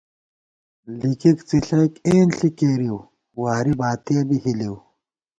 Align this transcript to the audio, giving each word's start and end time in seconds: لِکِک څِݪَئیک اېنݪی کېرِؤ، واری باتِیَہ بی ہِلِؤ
لِکِک 0.99 1.37
څِݪَئیک 1.47 1.93
اېنݪی 2.07 2.49
کېرِؤ، 2.57 2.99
واری 3.41 3.73
باتِیَہ 3.79 4.21
بی 4.27 4.37
ہِلِؤ 4.43 4.75